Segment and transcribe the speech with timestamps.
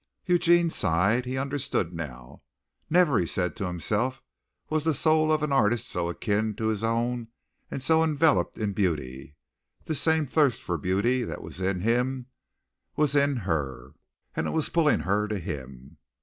[0.25, 1.25] Eugene sighed.
[1.27, 2.41] He understood now.
[2.89, 4.23] Never, he said to himself,
[4.67, 7.27] was the soul of an artist so akin to his own
[7.69, 9.35] and so enveloped in beauty.
[9.85, 12.25] This same thirst for beauty that was in him
[12.95, 13.93] was in her,
[14.35, 15.97] and it was pulling her to him.